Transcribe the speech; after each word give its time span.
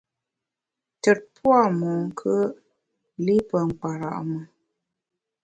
Tùt 1.01 1.19
pua’ 1.35 1.59
monkùe’, 1.79 2.37
li 3.25 3.35
pe 3.49 3.57
nkpara’ 3.67 4.09
mùn. 4.27 4.45